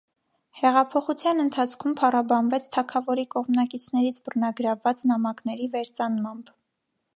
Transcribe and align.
Հեղափոխության 0.59 1.43
ընթացքում 1.43 1.93
փառաբանվեց 1.99 2.65
թագավորի 2.77 3.27
կողմնակիցներից 3.37 4.19
բռնագրավված 4.29 5.07
նամակների 5.13 5.71
վերծանմամբ։ 5.79 6.53